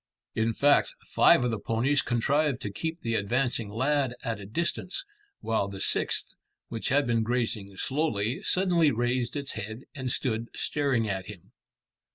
In 0.33 0.55
fact, 0.55 0.95
five 1.05 1.43
of 1.43 1.51
the 1.51 1.59
ponies 1.59 2.01
contrived 2.01 2.59
to 2.61 2.71
keep 2.71 3.01
the 3.01 3.13
advancing 3.13 3.69
lad 3.69 4.15
at 4.23 4.39
a 4.39 4.47
distance, 4.47 5.05
while 5.41 5.67
the 5.67 5.79
sixth, 5.79 6.33
which 6.69 6.89
had 6.89 7.05
been 7.05 7.21
grazing 7.21 7.77
slowly, 7.77 8.41
suddenly 8.41 8.89
raised 8.89 9.35
its 9.35 9.51
head 9.51 9.81
and 9.93 10.11
stood 10.11 10.47
staring 10.55 11.07
at 11.07 11.27
him. 11.27 11.51